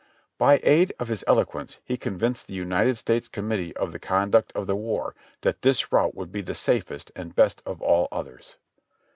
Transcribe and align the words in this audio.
By 0.39 0.59
aid 0.63 0.95
of 0.99 1.09
his 1.09 1.23
eloquence 1.27 1.77
he 1.85 1.95
convinced 1.95 2.47
the 2.47 2.55
United 2.55 2.97
States 2.97 3.27
Committee 3.27 3.77
on 3.77 3.91
the 3.91 3.99
Conduct 3.99 4.51
of 4.55 4.65
the 4.65 4.75
War 4.75 5.13
that 5.41 5.61
this 5.61 5.91
route 5.91 6.15
would 6.15 6.31
be 6.31 6.41
the 6.41 6.55
safest 6.55 7.11
and 7.15 7.35
best 7.35 7.61
of 7.67 7.83
all 7.83 8.07
others. 8.11 8.55